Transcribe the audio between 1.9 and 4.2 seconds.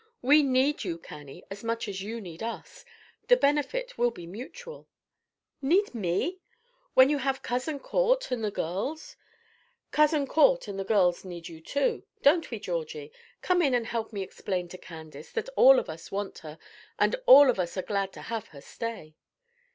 you need us. The benefit will